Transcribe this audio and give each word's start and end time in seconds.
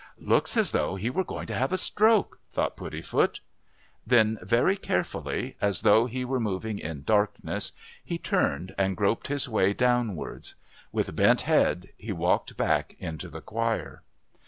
"Looks 0.17 0.57
as 0.57 0.71
though 0.71 0.95
he 0.95 1.11
were 1.11 1.23
going 1.23 1.45
to 1.45 1.53
have 1.53 1.71
a 1.71 1.77
stroke," 1.77 2.39
thought 2.49 2.75
Puddifoot. 2.75 3.39
Then 4.03 4.39
very 4.41 4.75
carefully, 4.75 5.55
as 5.61 5.81
though 5.83 6.07
he 6.07 6.25
were 6.25 6.39
moving 6.39 6.79
in 6.79 7.03
darkness, 7.03 7.73
he 8.03 8.17
turned 8.17 8.73
and 8.79 8.97
groped 8.97 9.27
his 9.27 9.47
way 9.47 9.73
downwards. 9.73 10.55
With 10.91 11.15
bent 11.15 11.41
head 11.41 11.89
he 11.97 12.11
walked 12.11 12.57
back 12.57 12.95
into 12.97 13.29
the 13.29 13.41
choir. 13.41 14.01